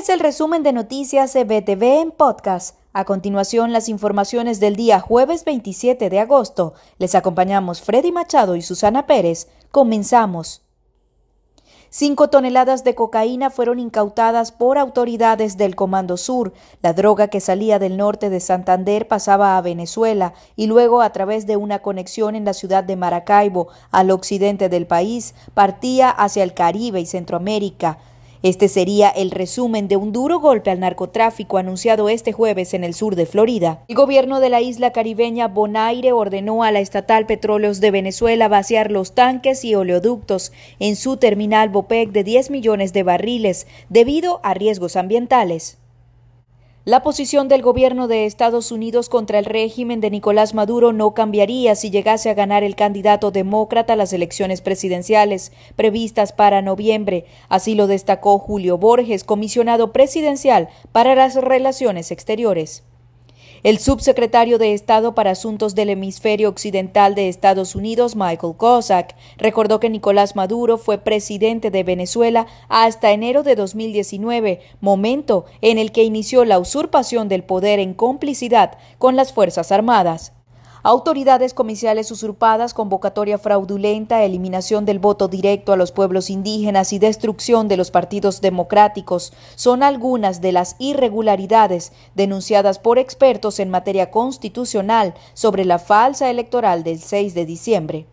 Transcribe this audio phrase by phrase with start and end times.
[0.00, 2.74] es el resumen de noticias de BTV en podcast.
[2.94, 6.72] A continuación, las informaciones del día jueves 27 de agosto.
[6.96, 9.48] Les acompañamos Freddy Machado y Susana Pérez.
[9.70, 10.62] Comenzamos.
[11.90, 16.54] Cinco toneladas de cocaína fueron incautadas por autoridades del Comando Sur.
[16.80, 21.46] La droga que salía del norte de Santander pasaba a Venezuela y luego a través
[21.46, 26.54] de una conexión en la ciudad de Maracaibo, al occidente del país, partía hacia el
[26.54, 27.98] Caribe y Centroamérica.
[28.42, 32.94] Este sería el resumen de un duro golpe al narcotráfico anunciado este jueves en el
[32.94, 33.84] sur de Florida.
[33.88, 38.90] El gobierno de la isla caribeña Bonaire ordenó a la estatal Petróleos de Venezuela vaciar
[38.90, 44.54] los tanques y oleoductos en su terminal BOPEC de 10 millones de barriles debido a
[44.54, 45.79] riesgos ambientales.
[46.86, 51.74] La posición del gobierno de Estados Unidos contra el régimen de Nicolás Maduro no cambiaría
[51.74, 57.26] si llegase a ganar el candidato demócrata a las elecciones presidenciales previstas para noviembre.
[57.50, 62.82] Así lo destacó Julio Borges, comisionado presidencial para las relaciones exteriores.
[63.62, 69.80] El subsecretario de Estado para Asuntos del Hemisferio Occidental de Estados Unidos, Michael Kozak, recordó
[69.80, 76.04] que Nicolás Maduro fue presidente de Venezuela hasta enero de 2019, momento en el que
[76.04, 80.32] inició la usurpación del poder en complicidad con las Fuerzas Armadas.
[80.82, 87.68] Autoridades comiciales usurpadas, convocatoria fraudulenta, eliminación del voto directo a los pueblos indígenas y destrucción
[87.68, 95.12] de los partidos democráticos son algunas de las irregularidades denunciadas por expertos en materia constitucional
[95.34, 98.06] sobre la falsa electoral del 6 de diciembre.